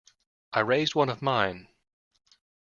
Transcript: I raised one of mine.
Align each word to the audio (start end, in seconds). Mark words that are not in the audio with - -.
I 0.51 0.61
raised 0.61 0.95
one 0.95 1.09
of 1.09 1.21
mine. 1.21 1.67